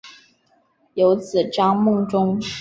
[0.95, 2.41] 有子张孟中。